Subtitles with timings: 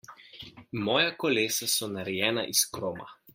[0.87, 3.09] Moja kolesa so narejena iz kroma.